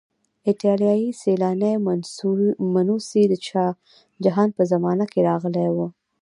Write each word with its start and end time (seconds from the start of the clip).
ایټالیایی 0.47 1.09
سیلانی 1.21 1.73
منوسي 2.73 3.23
د 3.27 3.33
شاه 3.47 3.71
جهان 4.23 4.49
په 4.57 4.63
زمانه 4.71 5.05
کې 5.11 5.19
راغلی 5.29 5.67
و. 5.75 5.77